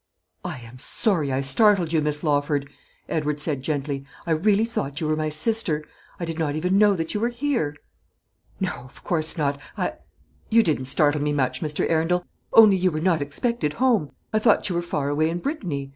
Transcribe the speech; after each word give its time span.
"I 0.43 0.59
am 0.61 0.79
sorry 0.79 1.31
I 1.31 1.41
startled 1.41 1.93
you, 1.93 2.01
Miss 2.01 2.23
Lawford," 2.23 2.67
Edward 3.07 3.39
said, 3.39 3.61
gently; 3.61 4.03
"I 4.25 4.31
really 4.31 4.65
thought 4.65 4.99
you 4.99 5.05
were 5.05 5.15
my 5.15 5.29
sister. 5.29 5.83
I 6.19 6.25
did 6.25 6.39
not 6.39 6.55
even 6.55 6.79
know 6.79 6.95
that 6.95 7.13
you 7.13 7.19
were 7.19 7.29
here." 7.29 7.75
"No, 8.59 8.71
of 8.77 9.03
course 9.03 9.37
not. 9.37 9.61
I 9.77 9.93
you 10.49 10.63
didn't 10.63 10.85
startle 10.85 11.21
me 11.21 11.33
much, 11.33 11.61
Mr. 11.61 11.87
Arundel; 11.87 12.25
only 12.51 12.77
you 12.77 12.89
were 12.89 12.99
not 12.99 13.21
expected 13.21 13.73
home. 13.73 14.09
I 14.33 14.39
thought 14.39 14.69
you 14.69 14.75
were 14.75 14.81
far 14.81 15.09
away 15.09 15.29
in 15.29 15.37
Brittany. 15.37 15.89